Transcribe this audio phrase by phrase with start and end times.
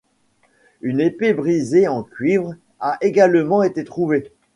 [0.81, 4.31] Une épée brisée en cuivre a également été trouvée.